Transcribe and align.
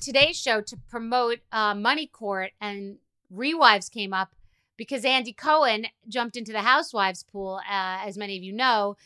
Today 0.00 0.32
Show 0.32 0.60
to 0.62 0.76
promote 0.88 1.40
uh, 1.52 1.74
Money 1.74 2.06
Court, 2.06 2.52
and 2.60 2.98
Rewives 3.34 3.90
came 3.90 4.12
up 4.12 4.34
because 4.76 5.04
Andy 5.04 5.32
Cohen 5.32 5.86
jumped 6.08 6.36
into 6.36 6.52
the 6.52 6.62
Housewives 6.62 7.22
pool, 7.24 7.60
uh, 7.68 7.98
as 8.06 8.16
many 8.16 8.36
of 8.36 8.42
you 8.42 8.52
know, 8.52 8.96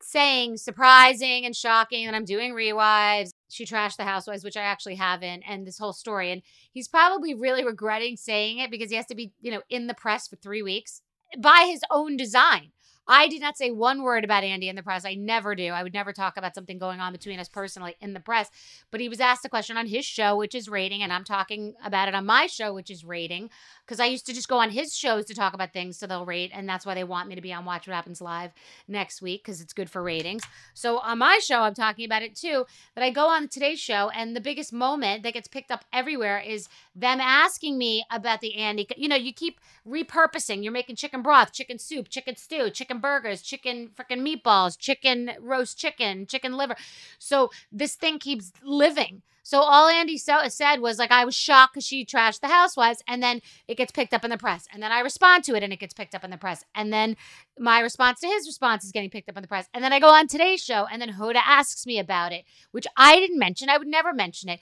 saying 0.00 0.56
surprising 0.56 1.44
and 1.44 1.54
shocking 1.54 2.06
that 2.06 2.14
I'm 2.14 2.24
doing 2.24 2.52
Rewives. 2.52 3.30
She 3.48 3.66
trashed 3.66 3.96
the 3.96 4.04
Housewives, 4.04 4.44
which 4.44 4.56
I 4.56 4.62
actually 4.62 4.94
haven't, 4.94 5.42
and 5.48 5.66
this 5.66 5.78
whole 5.78 5.92
story. 5.92 6.30
And 6.30 6.42
he's 6.72 6.88
probably 6.88 7.34
really 7.34 7.64
regretting 7.64 8.16
saying 8.16 8.58
it 8.58 8.70
because 8.70 8.90
he 8.90 8.96
has 8.96 9.06
to 9.06 9.14
be, 9.14 9.32
you 9.40 9.50
know, 9.50 9.62
in 9.68 9.88
the 9.88 9.94
press 9.94 10.28
for 10.28 10.36
three 10.36 10.62
weeks 10.62 11.02
by 11.38 11.66
his 11.68 11.82
own 11.90 12.16
design. 12.16 12.70
I 13.08 13.28
did 13.28 13.40
not 13.40 13.56
say 13.56 13.70
one 13.70 14.02
word 14.02 14.24
about 14.24 14.44
Andy 14.44 14.68
in 14.68 14.76
the 14.76 14.82
press. 14.82 15.04
I 15.04 15.14
never 15.14 15.54
do. 15.54 15.68
I 15.68 15.82
would 15.82 15.94
never 15.94 16.12
talk 16.12 16.36
about 16.36 16.54
something 16.54 16.78
going 16.78 17.00
on 17.00 17.12
between 17.12 17.38
us 17.38 17.48
personally 17.48 17.96
in 18.00 18.14
the 18.14 18.20
press. 18.20 18.50
But 18.90 19.00
he 19.00 19.08
was 19.08 19.20
asked 19.20 19.44
a 19.44 19.48
question 19.48 19.76
on 19.76 19.86
his 19.86 20.04
show, 20.04 20.36
which 20.36 20.54
is 20.54 20.68
rating, 20.68 21.02
and 21.02 21.12
I'm 21.12 21.24
talking 21.24 21.74
about 21.84 22.08
it 22.08 22.14
on 22.14 22.26
my 22.26 22.46
show, 22.46 22.74
which 22.74 22.90
is 22.90 23.04
rating, 23.04 23.50
because 23.84 24.00
I 24.00 24.06
used 24.06 24.26
to 24.26 24.34
just 24.34 24.48
go 24.48 24.58
on 24.58 24.70
his 24.70 24.96
shows 24.96 25.26
to 25.26 25.34
talk 25.34 25.54
about 25.54 25.72
things, 25.72 25.96
so 25.96 26.06
they'll 26.06 26.26
rate, 26.26 26.50
and 26.52 26.68
that's 26.68 26.84
why 26.84 26.94
they 26.94 27.04
want 27.04 27.28
me 27.28 27.34
to 27.34 27.40
be 27.40 27.52
on 27.52 27.64
Watch 27.64 27.86
What 27.86 27.94
Happens 27.94 28.20
Live 28.20 28.52
next 28.88 29.22
week 29.22 29.42
because 29.44 29.60
it's 29.60 29.72
good 29.72 29.90
for 29.90 30.02
ratings. 30.02 30.42
So 30.74 30.98
on 30.98 31.18
my 31.18 31.38
show, 31.42 31.60
I'm 31.60 31.74
talking 31.74 32.04
about 32.04 32.22
it 32.22 32.34
too. 32.34 32.66
But 32.94 33.04
I 33.04 33.10
go 33.10 33.28
on 33.28 33.48
today's 33.48 33.80
show, 33.80 34.10
and 34.10 34.34
the 34.34 34.40
biggest 34.40 34.72
moment 34.72 35.22
that 35.22 35.34
gets 35.34 35.48
picked 35.48 35.70
up 35.70 35.84
everywhere 35.92 36.38
is 36.38 36.68
them 36.94 37.20
asking 37.20 37.78
me 37.78 38.04
about 38.10 38.40
the 38.40 38.56
Andy. 38.56 38.88
You 38.96 39.08
know, 39.08 39.16
you 39.16 39.32
keep 39.32 39.60
repurposing. 39.86 40.62
You're 40.62 40.72
making 40.72 40.96
chicken 40.96 41.22
broth, 41.22 41.52
chicken 41.52 41.78
soup, 41.78 42.08
chicken 42.08 42.36
stew, 42.36 42.70
chicken 42.70 42.95
burgers, 43.00 43.42
chicken 43.42 43.90
freaking 43.94 44.26
meatballs, 44.26 44.78
chicken 44.78 45.32
roast 45.40 45.78
chicken, 45.78 46.26
chicken 46.26 46.56
liver. 46.56 46.76
So 47.18 47.50
this 47.70 47.94
thing 47.94 48.18
keeps 48.18 48.52
living. 48.62 49.22
So 49.42 49.60
all 49.60 49.88
Andy 49.88 50.18
so- 50.18 50.48
said 50.48 50.80
was 50.80 50.98
like, 50.98 51.12
I 51.12 51.24
was 51.24 51.36
shocked 51.36 51.74
because 51.74 51.86
she 51.86 52.04
trashed 52.04 52.40
the 52.40 52.48
housewives, 52.48 53.00
and 53.06 53.22
then 53.22 53.40
it 53.68 53.76
gets 53.76 53.92
picked 53.92 54.12
up 54.12 54.24
in 54.24 54.30
the 54.30 54.36
press, 54.36 54.66
and 54.72 54.82
then 54.82 54.90
I 54.90 54.98
respond 54.98 55.44
to 55.44 55.54
it, 55.54 55.62
and 55.62 55.72
it 55.72 55.78
gets 55.78 55.94
picked 55.94 56.16
up 56.16 56.24
in 56.24 56.30
the 56.30 56.36
press, 56.36 56.64
and 56.74 56.92
then 56.92 57.16
my 57.56 57.78
response 57.78 58.18
to 58.20 58.26
his 58.26 58.48
response 58.48 58.84
is 58.84 58.90
getting 58.90 59.08
picked 59.08 59.28
up 59.28 59.36
in 59.36 59.42
the 59.42 59.48
press, 59.48 59.68
and 59.72 59.84
then 59.84 59.92
I 59.92 60.00
go 60.00 60.08
on 60.08 60.26
today's 60.26 60.64
show, 60.64 60.88
and 60.90 61.00
then 61.00 61.12
Hoda 61.12 61.40
asks 61.46 61.86
me 61.86 62.00
about 62.00 62.32
it, 62.32 62.44
which 62.72 62.88
I 62.96 63.20
didn't 63.20 63.38
mention. 63.38 63.70
I 63.70 63.78
would 63.78 63.86
never 63.86 64.12
mention 64.12 64.48
it, 64.48 64.58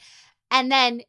and 0.50 0.70
then 0.70 1.00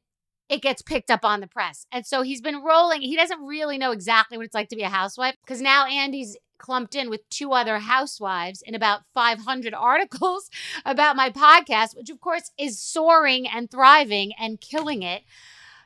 it 0.47 0.61
gets 0.61 0.81
picked 0.81 1.11
up 1.11 1.25
on 1.25 1.41
the 1.41 1.47
press. 1.47 1.85
And 1.91 2.05
so 2.05 2.21
he's 2.21 2.41
been 2.41 2.63
rolling. 2.63 3.01
He 3.01 3.15
doesn't 3.15 3.41
really 3.41 3.77
know 3.77 3.91
exactly 3.91 4.37
what 4.37 4.45
it's 4.45 4.55
like 4.55 4.69
to 4.69 4.75
be 4.75 4.83
a 4.83 4.89
housewife 4.89 5.35
because 5.41 5.59
now 5.59 5.85
Andy's 5.85 6.37
clumped 6.57 6.95
in 6.95 7.09
with 7.09 7.27
two 7.29 7.51
other 7.51 7.79
housewives 7.79 8.61
in 8.61 8.75
about 8.75 9.01
500 9.13 9.73
articles 9.77 10.49
about 10.85 11.15
my 11.15 11.29
podcast, 11.29 11.95
which 11.95 12.09
of 12.09 12.19
course 12.21 12.51
is 12.57 12.81
soaring 12.81 13.47
and 13.47 13.69
thriving 13.69 14.33
and 14.39 14.61
killing 14.61 15.03
it. 15.03 15.23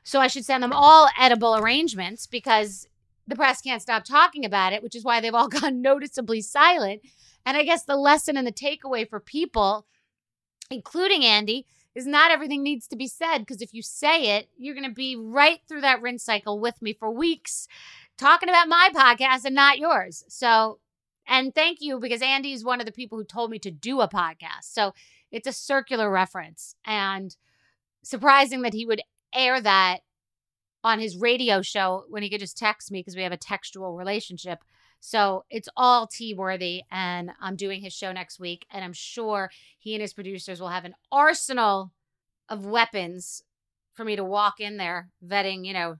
So 0.04 0.20
I 0.20 0.28
should 0.28 0.46
send 0.46 0.64
them 0.64 0.74
all 0.74 1.10
edible 1.20 1.56
arrangements 1.56 2.26
because 2.26 2.88
the 3.28 3.36
press 3.36 3.62
can't 3.62 3.82
stop 3.82 4.04
talking 4.04 4.44
about 4.44 4.74
it, 4.74 4.82
which 4.82 4.96
is 4.96 5.04
why 5.04 5.22
they've 5.22 5.34
all 5.34 5.48
gone 5.50 5.82
noticeably 5.82 6.42
silent. 6.42 7.02
And 7.46 7.56
I 7.58 7.64
guess 7.64 7.84
the 7.84 7.96
lesson 7.96 8.38
and 8.38 8.46
the 8.46 8.52
takeaway 8.52 9.08
for 9.08 9.20
people, 9.20 9.86
including 10.70 11.24
Andy, 11.24 11.66
is 11.96 12.06
not 12.06 12.32
everything 12.32 12.64
needs 12.64 12.88
to 12.88 12.96
be 12.96 13.08
said 13.08 13.40
because 13.40 13.62
if 13.62 13.74
you 13.74 13.82
say 13.82 14.38
it, 14.38 14.50
you're 14.58 14.76
going 14.76 14.88
to 14.88 14.94
be 14.94 15.16
right 15.16 15.60
through 15.68 15.82
that 15.82 16.02
rinse 16.02 16.24
cycle 16.24 16.60
with 16.60 16.82
me 16.82 16.94
for 16.94 17.12
weeks 17.12 17.68
talking 18.20 18.50
about 18.50 18.68
my 18.68 18.90
podcast 18.94 19.46
and 19.46 19.56
not 19.56 19.80
yours. 19.80 20.24
So, 20.28 20.80
and 21.28 21.54
thank 21.56 21.80
you 21.82 22.00
because 22.00 22.22
Andy 22.22 22.54
is 22.54 22.64
one 22.64 22.80
of 22.80 22.86
the 22.86 22.92
people 22.92 23.18
who 23.18 23.24
told 23.24 23.50
me 23.50 23.60
to 23.60 23.72
do 23.72 24.02
a 24.02 24.10
podcast. 24.10 24.64
So 24.64 24.94
it's 25.32 25.48
a 25.48 25.54
circular 25.54 26.12
reference 26.12 26.76
and 26.86 27.36
surprising 28.04 28.62
that 28.64 28.74
he 28.74 28.86
would 28.86 29.02
air 29.34 29.62
that 29.62 30.00
on 30.84 31.00
his 31.00 31.18
radio 31.18 31.62
show 31.62 32.06
when 32.10 32.24
he 32.24 32.30
could 32.30 32.40
just 32.40 32.58
text 32.58 32.92
me 32.92 33.00
because 33.00 33.16
we 33.16 33.24
have 33.24 33.32
a 33.32 33.38
textual 33.38 33.96
relationship. 33.96 34.60
So 35.02 35.46
it's 35.50 35.70
all 35.78 36.08
tea 36.08 36.34
worthy. 36.34 36.84
And 36.92 37.32
I'm 37.40 37.56
doing 37.56 37.82
his 37.82 37.94
show 37.94 38.12
next 38.12 38.40
week. 38.40 38.66
And 38.72 38.84
I'm 38.84 38.94
sure 38.94 39.50
he 39.78 39.94
and 39.94 40.02
his 40.02 40.14
producers 40.14 40.60
will 40.60 40.70
have 40.70 40.86
an 40.86 40.96
arsenal 41.12 41.92
of 42.50 42.66
weapons 42.66 43.44
for 43.94 44.04
me 44.04 44.16
to 44.16 44.24
walk 44.24 44.60
in 44.60 44.78
there, 44.78 45.10
vetting, 45.26 45.66
you 45.66 45.74
know, 45.74 45.98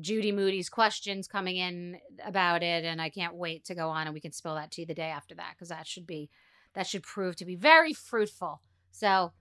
Judy 0.00 0.32
Moody's 0.32 0.68
questions 0.68 1.28
coming 1.28 1.56
in 1.56 1.98
about 2.24 2.62
it. 2.62 2.84
And 2.84 3.00
I 3.00 3.10
can't 3.10 3.34
wait 3.34 3.64
to 3.66 3.74
go 3.74 3.88
on 3.88 4.06
and 4.06 4.14
we 4.14 4.20
can 4.20 4.32
spill 4.32 4.54
that 4.54 4.70
tea 4.70 4.84
the 4.84 4.94
day 4.94 5.10
after 5.10 5.34
that 5.36 5.52
because 5.54 5.68
that 5.68 5.86
should 5.86 6.06
be, 6.06 6.30
that 6.74 6.86
should 6.86 7.02
prove 7.02 7.36
to 7.36 7.44
be 7.44 7.56
very 7.56 7.92
fruitful. 7.92 8.60
So, 8.90 9.32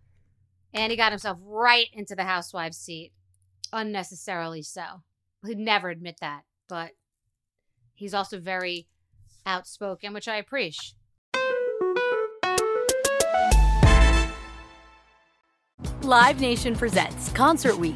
and 0.73 0.91
he 0.91 0.97
got 0.97 1.11
himself 1.11 1.37
right 1.41 1.87
into 1.93 2.15
the 2.15 2.23
housewife 2.23 2.73
seat, 2.73 3.11
unnecessarily 3.73 4.61
so. 4.61 5.03
He'd 5.45 5.57
never 5.57 5.89
admit 5.89 6.17
that, 6.21 6.43
but 6.67 6.91
he's 7.95 8.13
also 8.13 8.39
very 8.39 8.87
outspoken, 9.45 10.13
which 10.13 10.27
I 10.27 10.35
appreciate. 10.35 10.95
Live 16.01 16.41
Nation 16.41 16.75
presents 16.75 17.31
Concert 17.33 17.77
Week. 17.77 17.95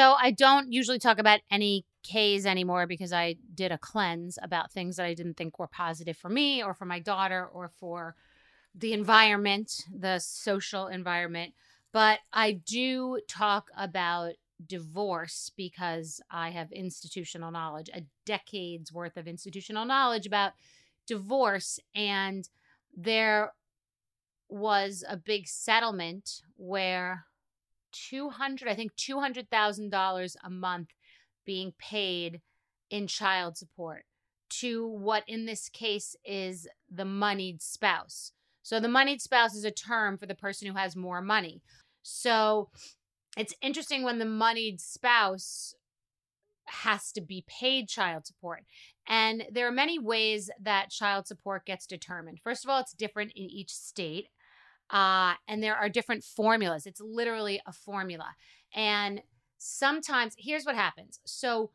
So 0.00 0.16
I 0.18 0.30
don't 0.30 0.72
usually 0.72 0.98
talk 0.98 1.18
about 1.18 1.40
any 1.50 1.84
K's 2.02 2.46
anymore 2.46 2.86
because 2.86 3.12
I 3.12 3.36
did 3.54 3.70
a 3.70 3.76
cleanse 3.76 4.38
about 4.40 4.72
things 4.72 4.96
that 4.96 5.04
I 5.04 5.12
didn't 5.12 5.36
think 5.36 5.58
were 5.58 5.66
positive 5.66 6.16
for 6.16 6.30
me 6.30 6.62
or 6.62 6.72
for 6.72 6.86
my 6.86 7.00
daughter 7.00 7.44
or 7.44 7.68
for 7.68 8.16
the 8.74 8.94
environment, 8.94 9.84
the 9.94 10.18
social 10.18 10.86
environment. 10.86 11.52
But 11.92 12.20
I 12.32 12.52
do 12.52 13.20
talk 13.28 13.66
about 13.76 14.36
divorce 14.66 15.52
because 15.54 16.22
I 16.30 16.48
have 16.48 16.72
institutional 16.72 17.50
knowledge, 17.50 17.90
a 17.92 18.06
decade's 18.24 18.94
worth 18.94 19.18
of 19.18 19.28
institutional 19.28 19.84
knowledge 19.84 20.24
about 20.24 20.52
divorce. 21.06 21.78
And 21.94 22.48
there 22.96 23.52
was 24.48 25.04
a 25.06 25.18
big 25.18 25.46
settlement 25.46 26.40
where 26.56 27.26
200 27.92 28.68
i 28.68 28.74
think 28.74 28.94
$200000 28.96 30.36
a 30.44 30.50
month 30.50 30.88
being 31.44 31.72
paid 31.78 32.40
in 32.90 33.06
child 33.06 33.56
support 33.56 34.04
to 34.48 34.86
what 34.86 35.22
in 35.28 35.46
this 35.46 35.68
case 35.68 36.16
is 36.24 36.68
the 36.90 37.04
moneyed 37.04 37.62
spouse 37.62 38.32
so 38.62 38.80
the 38.80 38.88
moneyed 38.88 39.20
spouse 39.20 39.54
is 39.54 39.64
a 39.64 39.70
term 39.70 40.18
for 40.18 40.26
the 40.26 40.34
person 40.34 40.68
who 40.68 40.76
has 40.76 40.96
more 40.96 41.20
money 41.20 41.62
so 42.02 42.68
it's 43.36 43.54
interesting 43.62 44.02
when 44.02 44.18
the 44.18 44.24
moneyed 44.24 44.80
spouse 44.80 45.74
has 46.70 47.12
to 47.12 47.20
be 47.20 47.44
paid 47.46 47.88
child 47.88 48.26
support. 48.26 48.64
And 49.06 49.44
there 49.50 49.66
are 49.66 49.72
many 49.72 49.98
ways 49.98 50.50
that 50.60 50.90
child 50.90 51.26
support 51.26 51.66
gets 51.66 51.86
determined. 51.86 52.40
First 52.42 52.64
of 52.64 52.70
all, 52.70 52.80
it's 52.80 52.92
different 52.92 53.32
in 53.34 53.44
each 53.44 53.70
state. 53.70 54.28
Uh, 54.92 55.34
and 55.46 55.62
there 55.62 55.76
are 55.76 55.88
different 55.88 56.24
formulas. 56.24 56.86
It's 56.86 57.00
literally 57.00 57.60
a 57.66 57.72
formula. 57.72 58.34
And 58.74 59.22
sometimes, 59.58 60.34
here's 60.38 60.64
what 60.64 60.74
happens. 60.74 61.20
So 61.24 61.70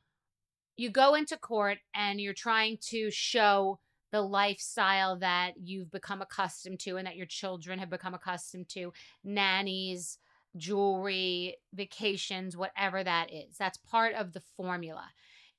you 0.78 0.90
go 0.90 1.16
into 1.16 1.38
court 1.38 1.78
and 1.94 2.20
you're 2.20 2.34
trying 2.34 2.78
to 2.90 3.10
show 3.12 3.80
the 4.12 4.22
lifestyle 4.22 5.18
that 5.20 5.54
you've 5.62 5.92
become 5.92 6.22
accustomed 6.22 6.80
to 6.80 6.98
and 6.98 7.08
that 7.08 7.16
your 7.16 7.26
children 7.26 7.80
have 7.80 7.90
become 7.90 8.14
accustomed 8.14 8.70
to 8.70 8.94
nannies, 9.24 10.20
jewelry, 10.58 11.58
vacations, 11.74 12.56
whatever 12.56 13.04
that 13.04 13.34
is. 13.34 13.58
That's 13.58 13.78
part 13.78 14.14
of 14.16 14.34
the 14.34 14.42
formula. 14.56 15.06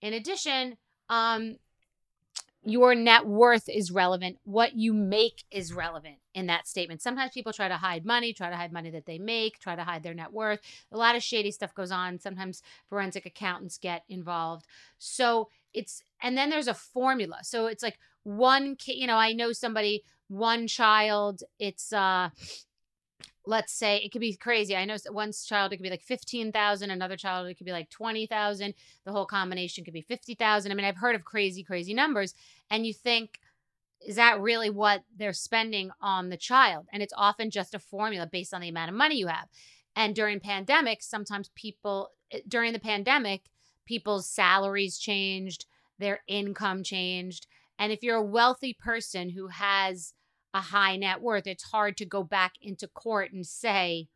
In 0.00 0.12
addition, 0.14 0.76
um, 1.08 1.56
your 2.66 2.96
net 2.96 3.24
worth 3.24 3.68
is 3.68 3.92
relevant. 3.92 4.38
What 4.42 4.74
you 4.74 4.92
make 4.92 5.44
is 5.52 5.72
relevant 5.72 6.16
in 6.34 6.46
that 6.48 6.66
statement. 6.66 7.00
Sometimes 7.00 7.30
people 7.30 7.52
try 7.52 7.68
to 7.68 7.76
hide 7.76 8.04
money, 8.04 8.32
try 8.32 8.50
to 8.50 8.56
hide 8.56 8.72
money 8.72 8.90
that 8.90 9.06
they 9.06 9.18
make, 9.18 9.60
try 9.60 9.76
to 9.76 9.84
hide 9.84 10.02
their 10.02 10.14
net 10.14 10.32
worth. 10.32 10.60
A 10.90 10.96
lot 10.96 11.14
of 11.14 11.22
shady 11.22 11.52
stuff 11.52 11.72
goes 11.74 11.92
on. 11.92 12.18
Sometimes 12.18 12.62
forensic 12.88 13.24
accountants 13.24 13.78
get 13.78 14.02
involved. 14.08 14.66
So 14.98 15.48
it's, 15.72 16.02
and 16.20 16.36
then 16.36 16.50
there's 16.50 16.66
a 16.66 16.74
formula. 16.74 17.38
So 17.42 17.66
it's 17.66 17.84
like 17.84 18.00
one, 18.24 18.76
you 18.86 19.06
know, 19.06 19.16
I 19.16 19.32
know 19.32 19.52
somebody, 19.52 20.02
one 20.26 20.66
child, 20.66 21.44
it's, 21.60 21.92
uh, 21.92 22.30
let's 23.46 23.72
say 23.72 23.98
it 23.98 24.10
could 24.10 24.20
be 24.20 24.34
crazy. 24.34 24.76
I 24.76 24.84
know 24.84 24.96
one 25.10 25.32
child 25.32 25.72
it 25.72 25.76
could 25.76 25.84
be 25.84 25.90
like 25.90 26.02
15,000, 26.02 26.90
another 26.90 27.16
child 27.16 27.46
it 27.46 27.54
could 27.54 27.64
be 27.64 27.72
like 27.72 27.90
20,000. 27.90 28.74
The 29.04 29.12
whole 29.12 29.26
combination 29.26 29.84
could 29.84 29.94
be 29.94 30.02
50,000. 30.02 30.70
I 30.70 30.74
mean, 30.74 30.84
I've 30.84 30.96
heard 30.96 31.14
of 31.14 31.24
crazy 31.24 31.62
crazy 31.62 31.94
numbers 31.94 32.34
and 32.70 32.86
you 32.86 32.92
think 32.92 33.40
is 34.06 34.16
that 34.16 34.40
really 34.40 34.70
what 34.70 35.02
they're 35.16 35.32
spending 35.32 35.90
on 36.00 36.28
the 36.28 36.36
child? 36.36 36.86
And 36.92 37.02
it's 37.02 37.14
often 37.16 37.50
just 37.50 37.74
a 37.74 37.78
formula 37.78 38.28
based 38.30 38.52
on 38.52 38.60
the 38.60 38.68
amount 38.68 38.90
of 38.90 38.96
money 38.96 39.16
you 39.16 39.26
have. 39.26 39.48
And 39.94 40.14
during 40.14 40.38
pandemics, 40.38 41.04
sometimes 41.04 41.50
people 41.54 42.10
eh, 42.30 42.40
during 42.46 42.72
the 42.72 42.78
pandemic, 42.78 43.42
people's 43.86 44.28
salaries 44.28 44.98
changed, 44.98 45.66
their 45.98 46.20
income 46.28 46.82
changed. 46.82 47.46
And 47.78 47.92
if 47.92 48.02
you're 48.02 48.16
a 48.16 48.22
wealthy 48.22 48.74
person 48.74 49.30
who 49.30 49.48
has 49.48 50.12
a 50.56 50.60
high 50.60 50.96
net 50.96 51.20
worth, 51.20 51.46
it's 51.46 51.64
hard 51.64 51.98
to 51.98 52.06
go 52.06 52.24
back 52.24 52.54
into 52.62 52.88
court 52.88 53.30
and 53.30 53.46
say, 53.46 54.08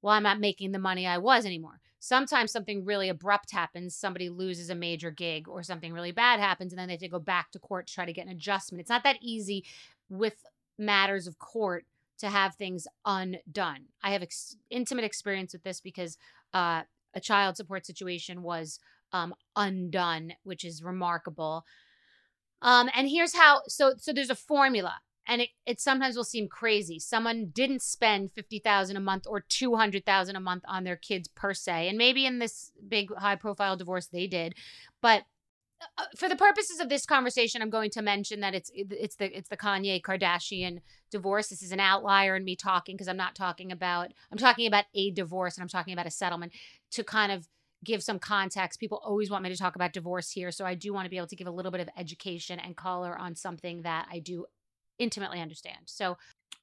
well, 0.00 0.14
I'm 0.14 0.22
not 0.22 0.40
making 0.40 0.72
the 0.72 0.78
money 0.78 1.06
I 1.06 1.18
was 1.18 1.44
anymore. 1.44 1.80
Sometimes 2.00 2.50
something 2.50 2.86
really 2.86 3.10
abrupt 3.10 3.50
happens, 3.50 3.94
somebody 3.94 4.30
loses 4.30 4.70
a 4.70 4.74
major 4.74 5.10
gig, 5.10 5.46
or 5.46 5.62
something 5.62 5.92
really 5.92 6.12
bad 6.12 6.40
happens, 6.40 6.72
and 6.72 6.78
then 6.78 6.88
they 6.88 6.94
have 6.94 7.00
to 7.00 7.08
go 7.08 7.18
back 7.18 7.50
to 7.50 7.58
court 7.58 7.86
to 7.86 7.92
try 7.94 8.06
to 8.06 8.14
get 8.14 8.24
an 8.24 8.32
adjustment. 8.32 8.80
It's 8.80 8.88
not 8.88 9.04
that 9.04 9.18
easy 9.20 9.62
with 10.08 10.42
matters 10.78 11.26
of 11.26 11.38
court 11.38 11.84
to 12.20 12.30
have 12.30 12.54
things 12.54 12.86
undone. 13.04 13.86
I 14.02 14.12
have 14.12 14.22
ex- 14.22 14.56
intimate 14.70 15.04
experience 15.04 15.52
with 15.52 15.64
this 15.64 15.82
because 15.82 16.16
uh, 16.54 16.84
a 17.12 17.20
child 17.20 17.58
support 17.58 17.84
situation 17.84 18.42
was 18.42 18.80
um, 19.12 19.34
undone, 19.54 20.32
which 20.44 20.64
is 20.64 20.82
remarkable. 20.82 21.66
Um, 22.62 22.88
and 22.94 23.06
here's 23.06 23.36
how 23.36 23.60
so 23.68 23.94
so 23.98 24.12
there's 24.12 24.30
a 24.30 24.34
formula 24.34 24.94
and 25.28 25.42
it, 25.42 25.50
it 25.66 25.80
sometimes 25.80 26.16
will 26.16 26.24
seem 26.24 26.48
crazy 26.48 26.98
someone 26.98 27.50
didn't 27.52 27.82
spend 27.82 28.32
50000 28.34 28.96
a 28.96 29.00
month 29.00 29.24
or 29.28 29.40
200000 29.40 30.34
a 30.34 30.40
month 30.40 30.64
on 30.66 30.84
their 30.84 30.96
kids 30.96 31.28
per 31.28 31.54
se 31.54 31.88
and 31.88 31.98
maybe 31.98 32.26
in 32.26 32.38
this 32.38 32.72
big 32.88 33.14
high 33.16 33.36
profile 33.36 33.76
divorce 33.76 34.06
they 34.06 34.26
did 34.26 34.54
but 35.00 35.24
uh, 35.96 36.04
for 36.16 36.28
the 36.28 36.36
purposes 36.36 36.80
of 36.80 36.88
this 36.88 37.06
conversation, 37.06 37.62
I'm 37.62 37.70
going 37.70 37.90
to 37.90 38.02
mention 38.02 38.40
that 38.40 38.54
it's 38.54 38.70
it's 38.74 39.16
the 39.16 39.36
it's 39.36 39.48
the 39.48 39.56
Kanye 39.56 40.02
Kardashian 40.02 40.80
divorce. 41.10 41.48
This 41.48 41.62
is 41.62 41.72
an 41.72 41.80
outlier 41.80 42.34
in 42.34 42.44
me 42.44 42.56
talking 42.56 42.96
because 42.96 43.08
I'm 43.08 43.16
not 43.16 43.36
talking 43.36 43.70
about 43.70 44.12
I'm 44.32 44.38
talking 44.38 44.66
about 44.66 44.86
a 44.94 45.10
divorce 45.12 45.56
and 45.56 45.62
I'm 45.62 45.68
talking 45.68 45.92
about 45.92 46.06
a 46.06 46.10
settlement 46.10 46.52
to 46.92 47.04
kind 47.04 47.30
of 47.30 47.46
give 47.84 48.02
some 48.02 48.18
context. 48.18 48.80
People 48.80 49.00
always 49.04 49.30
want 49.30 49.44
me 49.44 49.50
to 49.50 49.56
talk 49.56 49.76
about 49.76 49.92
divorce 49.92 50.32
here, 50.32 50.50
so 50.50 50.64
I 50.66 50.74
do 50.74 50.92
want 50.92 51.06
to 51.06 51.10
be 51.10 51.16
able 51.16 51.28
to 51.28 51.36
give 51.36 51.46
a 51.46 51.52
little 51.52 51.70
bit 51.70 51.80
of 51.80 51.88
education 51.96 52.58
and 52.58 52.76
color 52.76 53.16
on 53.16 53.36
something 53.36 53.82
that 53.82 54.08
I 54.10 54.18
do 54.18 54.46
intimately 54.98 55.40
understand. 55.40 55.78
So 55.86 56.16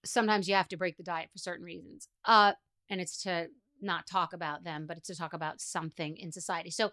sometimes 0.03 0.47
you 0.47 0.55
have 0.55 0.67
to 0.69 0.77
break 0.77 0.97
the 0.97 1.03
diet 1.03 1.29
for 1.31 1.39
certain 1.39 1.65
reasons. 1.65 2.07
Uh 2.25 2.53
and 2.89 3.01
it's 3.01 3.21
to 3.23 3.47
not 3.81 4.07
talk 4.07 4.33
about 4.33 4.63
them, 4.63 4.85
but 4.87 4.97
it's 4.97 5.07
to 5.07 5.15
talk 5.15 5.33
about 5.33 5.59
something 5.59 6.17
in 6.17 6.31
society. 6.31 6.69
So 6.69 6.91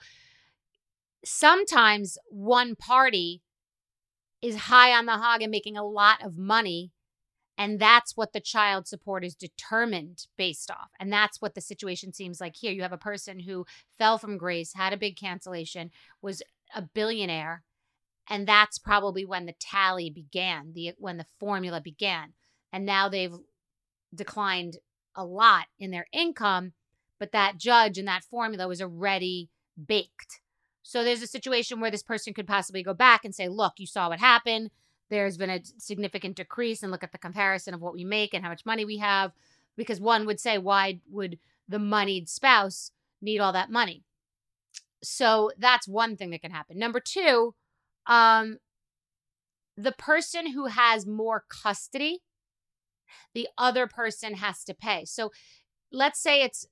sometimes 1.24 2.18
one 2.28 2.74
party 2.74 3.42
is 4.40 4.56
high 4.56 4.92
on 4.92 5.06
the 5.06 5.12
hog 5.12 5.42
and 5.42 5.50
making 5.50 5.76
a 5.76 5.86
lot 5.86 6.24
of 6.24 6.36
money 6.36 6.90
and 7.58 7.78
that's 7.78 8.16
what 8.16 8.32
the 8.32 8.40
child 8.40 8.88
support 8.88 9.24
is 9.24 9.34
determined 9.34 10.26
based 10.36 10.70
off 10.70 10.90
and 10.98 11.12
that's 11.12 11.40
what 11.40 11.54
the 11.54 11.60
situation 11.60 12.12
seems 12.12 12.40
like 12.40 12.56
here 12.56 12.72
you 12.72 12.82
have 12.82 12.92
a 12.92 12.98
person 12.98 13.38
who 13.38 13.64
fell 13.98 14.18
from 14.18 14.36
grace 14.36 14.72
had 14.74 14.92
a 14.92 14.96
big 14.96 15.16
cancellation 15.16 15.90
was 16.20 16.42
a 16.74 16.82
billionaire 16.82 17.62
and 18.28 18.46
that's 18.46 18.78
probably 18.78 19.24
when 19.24 19.46
the 19.46 19.54
tally 19.58 20.10
began 20.10 20.72
the 20.74 20.92
when 20.98 21.16
the 21.16 21.26
formula 21.38 21.80
began 21.80 22.32
and 22.72 22.86
now 22.86 23.08
they've 23.08 23.34
declined 24.14 24.78
a 25.14 25.24
lot 25.24 25.66
in 25.78 25.90
their 25.90 26.06
income 26.12 26.72
but 27.18 27.32
that 27.32 27.56
judge 27.56 27.98
and 27.98 28.08
that 28.08 28.24
formula 28.24 28.66
was 28.68 28.82
already 28.82 29.48
baked 29.86 30.40
so 30.82 31.04
there's 31.04 31.22
a 31.22 31.26
situation 31.26 31.80
where 31.80 31.90
this 31.90 32.02
person 32.02 32.34
could 32.34 32.46
possibly 32.46 32.82
go 32.82 32.92
back 32.92 33.24
and 33.24 33.34
say, 33.34 33.48
look, 33.48 33.74
you 33.78 33.86
saw 33.86 34.08
what 34.08 34.18
happened. 34.18 34.70
There's 35.10 35.36
been 35.36 35.50
a 35.50 35.62
significant 35.78 36.36
decrease, 36.36 36.82
and 36.82 36.90
look 36.90 37.04
at 37.04 37.12
the 37.12 37.18
comparison 37.18 37.74
of 37.74 37.80
what 37.80 37.92
we 37.92 38.04
make 38.04 38.34
and 38.34 38.42
how 38.42 38.50
much 38.50 38.66
money 38.66 38.84
we 38.84 38.98
have. 38.98 39.32
Because 39.76 40.00
one 40.00 40.26
would 40.26 40.40
say, 40.40 40.58
why 40.58 41.00
would 41.10 41.38
the 41.68 41.78
moneyed 41.78 42.28
spouse 42.28 42.90
need 43.20 43.38
all 43.38 43.52
that 43.52 43.70
money? 43.70 44.04
So 45.02 45.50
that's 45.58 45.88
one 45.88 46.16
thing 46.16 46.30
that 46.30 46.42
can 46.42 46.50
happen. 46.50 46.78
Number 46.78 47.00
two, 47.00 47.54
um, 48.06 48.58
the 49.76 49.92
person 49.92 50.52
who 50.52 50.66
has 50.66 51.06
more 51.06 51.44
custody, 51.48 52.20
the 53.34 53.48
other 53.56 53.86
person 53.86 54.34
has 54.34 54.64
to 54.64 54.74
pay. 54.74 55.04
So 55.04 55.32
let's 55.90 56.20
say 56.20 56.42
it's, 56.42 56.66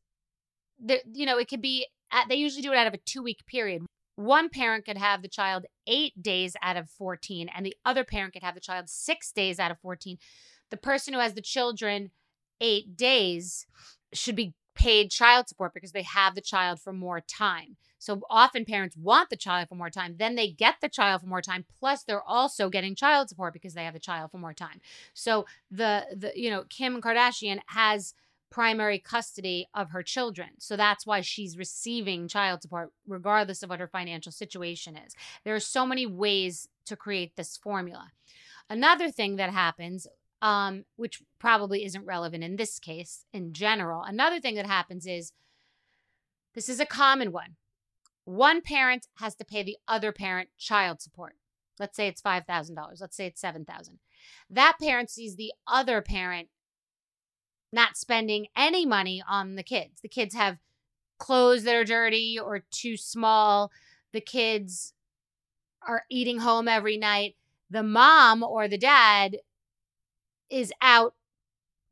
the, 0.82 1.00
you 1.12 1.26
know, 1.26 1.38
it 1.38 1.48
could 1.48 1.62
be, 1.62 1.86
they 2.28 2.36
usually 2.36 2.62
do 2.62 2.72
it 2.72 2.78
out 2.78 2.86
of 2.86 2.94
a 2.94 2.98
two 2.98 3.22
week 3.22 3.46
period 3.46 3.82
one 4.20 4.50
parent 4.50 4.84
could 4.84 4.98
have 4.98 5.22
the 5.22 5.28
child 5.28 5.64
eight 5.86 6.22
days 6.22 6.54
out 6.62 6.76
of 6.76 6.90
14, 6.90 7.48
and 7.48 7.64
the 7.64 7.76
other 7.86 8.04
parent 8.04 8.34
could 8.34 8.42
have 8.42 8.54
the 8.54 8.60
child 8.60 8.90
six 8.90 9.32
days 9.32 9.58
out 9.58 9.70
of 9.70 9.80
14. 9.80 10.18
The 10.70 10.76
person 10.76 11.14
who 11.14 11.20
has 11.20 11.32
the 11.32 11.40
children 11.40 12.10
eight 12.60 12.96
days 12.96 13.66
should 14.12 14.36
be 14.36 14.52
paid 14.80 15.10
child 15.10 15.46
support 15.46 15.74
because 15.74 15.92
they 15.92 16.02
have 16.02 16.34
the 16.34 16.40
child 16.40 16.80
for 16.80 16.92
more 16.92 17.20
time. 17.20 17.76
So 17.98 18.22
often 18.30 18.64
parents 18.64 18.96
want 18.96 19.28
the 19.28 19.36
child 19.36 19.68
for 19.68 19.74
more 19.74 19.90
time, 19.90 20.16
then 20.18 20.36
they 20.36 20.50
get 20.50 20.76
the 20.80 20.88
child 20.88 21.20
for 21.20 21.26
more 21.26 21.42
time 21.42 21.66
plus 21.78 22.02
they're 22.02 22.22
also 22.22 22.70
getting 22.70 22.94
child 22.94 23.28
support 23.28 23.52
because 23.52 23.74
they 23.74 23.84
have 23.84 23.92
the 23.92 24.00
child 24.00 24.30
for 24.30 24.38
more 24.38 24.54
time. 24.54 24.80
So 25.12 25.44
the 25.70 26.06
the 26.16 26.32
you 26.34 26.48
know 26.50 26.64
Kim 26.70 27.02
Kardashian 27.02 27.60
has 27.66 28.14
primary 28.50 28.98
custody 28.98 29.68
of 29.74 29.90
her 29.90 30.02
children. 30.02 30.48
So 30.58 30.76
that's 30.76 31.06
why 31.06 31.20
she's 31.20 31.58
receiving 31.58 32.26
child 32.26 32.62
support, 32.62 32.90
regardless 33.06 33.62
of 33.62 33.68
what 33.70 33.80
her 33.80 33.86
financial 33.86 34.32
situation 34.32 34.96
is. 34.96 35.14
There 35.44 35.54
are 35.54 35.60
so 35.60 35.86
many 35.86 36.06
ways 36.06 36.68
to 36.86 36.96
create 36.96 37.36
this 37.36 37.56
formula. 37.56 38.10
Another 38.68 39.10
thing 39.10 39.36
that 39.36 39.50
happens, 39.50 40.06
um, 40.42 40.84
which 40.96 41.22
probably 41.38 41.84
isn't 41.84 42.06
relevant 42.06 42.44
in 42.44 42.56
this 42.56 42.78
case 42.78 43.24
in 43.32 43.52
general, 43.52 44.02
another 44.02 44.40
thing 44.40 44.54
that 44.54 44.66
happens 44.66 45.06
is 45.06 45.32
this 46.54 46.68
is 46.68 46.80
a 46.80 46.86
common 46.86 47.32
one. 47.32 47.56
One 48.24 48.60
parent 48.60 49.06
has 49.16 49.34
to 49.36 49.44
pay 49.44 49.62
the 49.62 49.76
other 49.88 50.12
parent 50.12 50.50
child 50.58 51.00
support. 51.00 51.36
Let's 51.78 51.96
say 51.96 52.06
it's 52.06 52.22
$5,000. 52.22 53.00
Let's 53.00 53.16
say 53.16 53.26
it's 53.26 53.40
7,000. 53.40 53.98
That 54.50 54.76
parent 54.80 55.10
sees 55.10 55.36
the 55.36 55.52
other 55.66 56.02
parent 56.02 56.48
not 57.72 57.96
spending 57.96 58.46
any 58.56 58.84
money 58.84 59.22
on 59.28 59.54
the 59.54 59.62
kids. 59.62 60.00
The 60.02 60.08
kids 60.08 60.34
have 60.34 60.58
clothes 61.18 61.64
that 61.64 61.74
are 61.74 61.84
dirty 61.84 62.38
or 62.38 62.64
too 62.70 62.96
small. 62.96 63.70
The 64.12 64.20
kids 64.20 64.92
are 65.86 66.04
eating 66.10 66.38
home 66.38 66.68
every 66.68 66.96
night. 66.96 67.36
The 67.70 67.82
mom 67.82 68.42
or 68.42 68.68
the 68.68 68.78
dad 68.78 69.38
is 70.50 70.72
out 70.82 71.14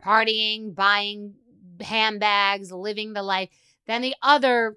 partying, 0.04 0.74
buying 0.74 1.34
handbags, 1.80 2.72
living 2.72 3.12
the 3.12 3.22
life. 3.22 3.48
Then 3.86 4.02
the 4.02 4.14
other 4.22 4.76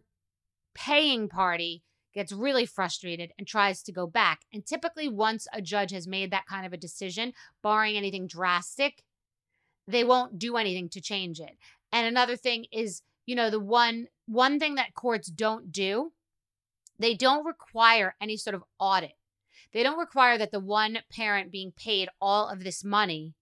paying 0.74 1.28
party 1.28 1.84
gets 2.14 2.32
really 2.32 2.66
frustrated 2.66 3.32
and 3.38 3.48
tries 3.48 3.82
to 3.84 3.92
go 3.92 4.06
back. 4.08 4.42
And 4.54 4.66
typically, 4.66 5.08
once 5.08 5.48
a 5.54 5.62
judge 5.62 5.92
has 5.92 6.08
made 6.08 6.32
that 6.32 6.46
kind 6.46 6.66
of 6.66 6.74
a 6.74 6.78
decision, 6.78 7.34
barring 7.62 7.96
anything 7.96 8.28
drastic, 8.28 9.04
they 9.88 10.04
won't 10.04 10.40
do 10.40 10.58
anything 10.58 10.90
to 10.90 11.02
change 11.02 11.40
it. 11.40 11.58
And 11.92 12.08
another 12.08 12.36
thing 12.36 12.66
is, 12.72 13.02
you 13.26 13.36
know, 13.36 13.50
the 13.50 13.60
one 13.60 14.08
one 14.28 14.60
thing 14.60 14.76
that 14.76 14.94
courts 14.94 15.30
don't 15.30 15.72
do, 15.72 16.14
they 16.98 17.14
don't 17.14 17.46
require 17.46 18.16
any 18.22 18.38
sort 18.38 18.56
of 18.56 18.64
audit. 18.80 19.14
They 19.74 19.84
don't 19.84 20.00
require 20.00 20.38
that 20.38 20.52
the 20.52 20.60
one 20.60 21.00
parent 21.12 21.52
being 21.52 21.72
paid 21.72 22.10
all 22.22 22.48
of 22.48 22.64
this 22.64 22.84
money 22.84 23.34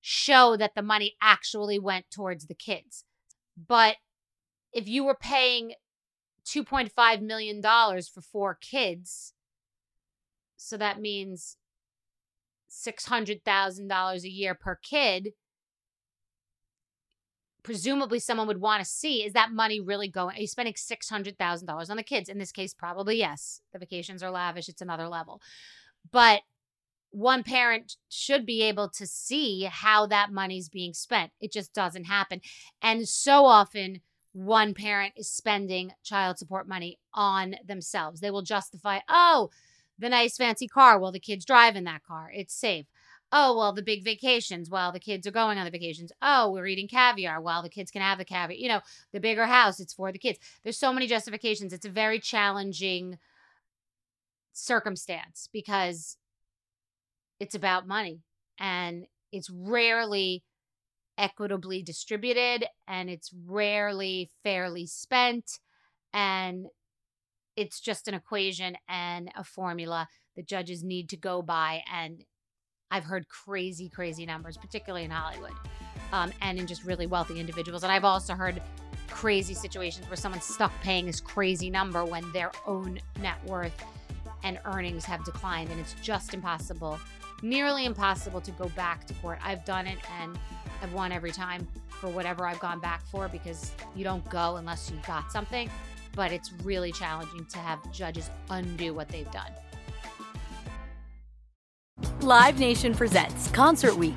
show 0.00 0.56
that 0.56 0.74
the 0.74 0.82
money 0.82 1.16
actually 1.20 1.78
went 1.78 2.10
towards 2.10 2.46
the 2.46 2.54
kids. 2.54 3.04
But 3.56 3.96
if 4.72 4.86
you 4.86 5.04
were 5.04 5.16
paying 5.16 5.72
$2.5 6.46 7.22
million 7.22 7.62
for 7.62 8.20
four 8.20 8.58
kids, 8.60 9.34
so 10.56 10.76
that 10.76 11.00
means 11.00 11.56
$600,000 12.70 14.22
a 14.22 14.28
year 14.28 14.54
per 14.54 14.76
kid, 14.76 15.30
presumably 17.62 18.18
someone 18.18 18.46
would 18.46 18.60
want 18.60 18.82
to 18.82 18.88
see 18.88 19.22
is 19.22 19.32
that 19.34 19.52
money 19.52 19.78
really 19.80 20.08
going 20.08 20.36
are 20.36 20.40
you 20.40 20.46
spending 20.46 20.74
$600000 20.74 21.90
on 21.90 21.96
the 21.96 22.02
kids? 22.02 22.28
In 22.28 22.38
this 22.38 22.52
case 22.52 22.72
probably 22.72 23.16
yes. 23.16 23.60
The 23.72 23.78
vacations 23.78 24.22
are 24.22 24.30
lavish 24.30 24.68
it's 24.68 24.80
another 24.80 25.08
level. 25.08 25.40
But 26.10 26.40
one 27.10 27.42
parent 27.42 27.96
should 28.08 28.44
be 28.44 28.62
able 28.62 28.88
to 28.90 29.06
see 29.06 29.64
how 29.64 30.06
that 30.06 30.32
money's 30.32 30.68
being 30.68 30.92
spent. 30.92 31.32
It 31.40 31.52
just 31.52 31.72
doesn't 31.72 32.04
happen. 32.04 32.40
And 32.82 33.08
so 33.08 33.46
often 33.46 34.00
one 34.32 34.74
parent 34.74 35.14
is 35.16 35.30
spending 35.30 35.92
child 36.04 36.38
support 36.38 36.68
money 36.68 36.98
on 37.14 37.56
themselves. 37.66 38.20
They 38.20 38.30
will 38.30 38.42
justify 38.42 39.00
oh 39.08 39.50
the 39.98 40.08
nice 40.08 40.36
fancy 40.36 40.68
car 40.68 40.98
well 40.98 41.10
the 41.10 41.18
kids 41.18 41.44
drive 41.44 41.76
in 41.76 41.84
that 41.84 42.04
car. 42.04 42.30
It's 42.32 42.54
safe. 42.54 42.86
Oh 43.32 43.56
well 43.56 43.72
the 43.72 43.82
big 43.82 44.04
vacations 44.04 44.70
while 44.70 44.92
the 44.92 45.00
kids 45.00 45.26
are 45.26 45.32
going 45.32 45.58
on 45.58 45.64
the 45.64 45.70
vacations. 45.70 46.12
Oh 46.20 46.52
we're 46.52 46.66
eating 46.66 46.88
caviar 46.88 47.40
while 47.40 47.62
the 47.62 47.70
kids 47.70 47.90
can 47.90 48.02
have 48.02 48.18
the 48.18 48.24
caviar. 48.24 48.58
You 48.58 48.68
know 48.68 48.80
the 49.12 49.20
bigger 49.20 49.46
house 49.46 49.80
it's 49.80 49.94
for 49.94 50.12
the 50.12 50.18
kids. 50.18 50.38
There's 50.62 50.78
so 50.78 50.92
many 50.92 51.06
justifications. 51.06 51.72
It's 51.72 51.86
a 51.86 51.90
very 51.90 52.20
challenging 52.20 53.18
circumstance 54.52 55.48
because 55.52 56.16
it's 57.40 57.54
about 57.54 57.86
money 57.86 58.20
and 58.58 59.06
it's 59.32 59.50
rarely 59.50 60.42
equitably 61.16 61.82
distributed 61.82 62.66
and 62.86 63.10
it's 63.10 63.30
rarely 63.46 64.30
fairly 64.42 64.86
spent 64.86 65.58
and 66.12 66.66
it's 67.56 67.80
just 67.80 68.06
an 68.06 68.14
equation 68.14 68.76
and 68.88 69.30
a 69.36 69.42
formula 69.42 70.08
that 70.36 70.46
judges 70.46 70.84
need 70.84 71.08
to 71.08 71.16
go 71.16 71.42
by 71.42 71.82
and 71.92 72.24
I've 72.90 73.04
heard 73.04 73.28
crazy, 73.28 73.88
crazy 73.88 74.24
numbers, 74.24 74.56
particularly 74.56 75.04
in 75.04 75.10
Hollywood 75.10 75.52
um, 76.12 76.32
and 76.40 76.58
in 76.58 76.66
just 76.66 76.84
really 76.84 77.06
wealthy 77.06 77.38
individuals. 77.38 77.82
And 77.82 77.92
I've 77.92 78.04
also 78.04 78.34
heard 78.34 78.62
crazy 79.08 79.54
situations 79.54 80.08
where 80.08 80.16
someone's 80.16 80.44
stuck 80.44 80.72
paying 80.82 81.06
this 81.06 81.20
crazy 81.20 81.70
number 81.70 82.04
when 82.04 82.30
their 82.32 82.52
own 82.66 82.98
net 83.20 83.42
worth 83.46 83.84
and 84.42 84.58
earnings 84.64 85.04
have 85.04 85.24
declined. 85.24 85.70
And 85.70 85.80
it's 85.80 85.94
just 86.02 86.34
impossible, 86.34 86.98
nearly 87.42 87.84
impossible 87.84 88.40
to 88.40 88.50
go 88.52 88.68
back 88.70 89.06
to 89.06 89.14
court. 89.14 89.38
I've 89.42 89.64
done 89.64 89.86
it 89.86 89.98
and 90.20 90.38
I've 90.82 90.92
won 90.92 91.12
every 91.12 91.32
time 91.32 91.66
for 91.88 92.08
whatever 92.08 92.46
I've 92.46 92.60
gone 92.60 92.80
back 92.80 93.02
for 93.06 93.28
because 93.28 93.72
you 93.94 94.04
don't 94.04 94.28
go 94.30 94.56
unless 94.56 94.90
you've 94.90 95.06
got 95.06 95.30
something. 95.32 95.70
But 96.14 96.32
it's 96.32 96.52
really 96.64 96.92
challenging 96.92 97.46
to 97.46 97.58
have 97.58 97.92
judges 97.92 98.30
undo 98.50 98.94
what 98.94 99.08
they've 99.08 99.30
done. 99.30 99.52
Live 102.20 102.58
Nation 102.58 102.94
presents 102.94 103.50
Concert 103.50 103.96
Week. 103.96 104.16